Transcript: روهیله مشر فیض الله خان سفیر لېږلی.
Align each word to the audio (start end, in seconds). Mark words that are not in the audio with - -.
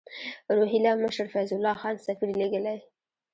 روهیله 0.57 0.91
مشر 1.03 1.27
فیض 1.33 1.51
الله 1.55 1.75
خان 1.81 1.95
سفیر 2.05 2.29
لېږلی. 2.39 2.77